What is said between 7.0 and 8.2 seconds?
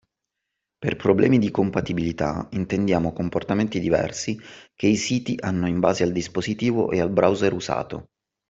browser usato